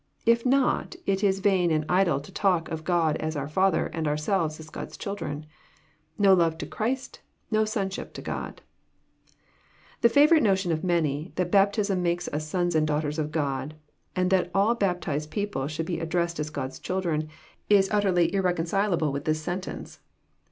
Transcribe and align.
If 0.25 0.47
not, 0.47 0.95
it 1.05 1.23
is 1.23 1.41
vain 1.45 1.69
and 1.69 1.85
idle 1.87 2.19
to 2.21 2.31
talk 2.31 2.69
of 2.69 2.83
God 2.83 3.17
as 3.17 3.35
our 3.35 3.47
Father, 3.47 3.85
and 3.93 4.07
ourselves 4.07 4.59
as 4.59 4.71
God*s 4.71 4.97
children. 4.97 5.45
No 6.17 6.33
love 6.33 6.57
to 6.57 6.65
Christy 6.65 7.19
no 7.51 7.65
sonship 7.65 8.11
to 8.15 8.21
God 8.23 8.63
I 8.63 9.29
The 10.01 10.09
favourite 10.09 10.41
notion 10.41 10.71
of 10.71 10.83
many, 10.83 11.33
that 11.35 11.51
baptism 11.51 12.01
makes 12.01 12.27
ns 12.35 12.45
sons 12.47 12.73
and 12.73 12.87
daughters 12.87 13.19
of 13.19 13.31
God, 13.31 13.75
and 14.15 14.31
that 14.31 14.49
all 14.55 14.73
baptized 14.73 15.29
people 15.29 15.67
should 15.67 15.85
be 15.85 15.99
addressed 15.99 16.39
as 16.39 16.49
God's 16.49 16.79
children, 16.79 17.29
is 17.69 17.87
utterly 17.91 18.33
irreconcilable 18.33 19.11
with 19.11 19.25
this 19.25 19.39
sentence. 19.43 19.99